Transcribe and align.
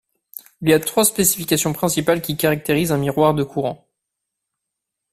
Il 0.63 0.69
y 0.69 0.73
a 0.73 0.79
trois 0.79 1.05
spécifications 1.05 1.73
principales 1.73 2.23
qui 2.23 2.35
caractérisent 2.35 2.91
un 2.91 2.97
miroir 2.97 3.35
de 3.35 3.43
courant. 3.43 3.87